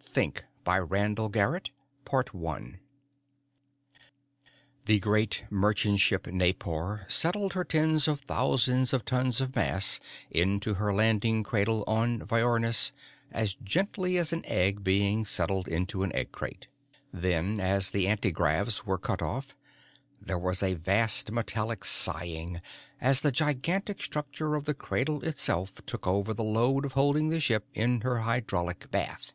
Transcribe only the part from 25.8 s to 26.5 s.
took over the